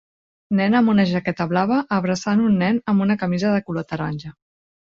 Nena 0.59 0.79
amb 0.79 0.91
una 0.93 1.05
jaqueta 1.09 1.47
blava 1.51 1.77
abraçant 1.99 2.43
un 2.47 2.57
nen 2.65 2.83
amb 2.93 3.07
una 3.07 3.21
camisa 3.27 3.55
de 3.59 3.63
color 3.69 3.91
taronja 3.93 4.37